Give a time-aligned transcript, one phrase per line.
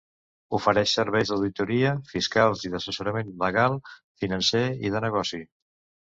[0.59, 3.79] Ofereix serveis d'auditoria, fiscals i d'assessorament legal,
[4.25, 5.43] financer i de negoci.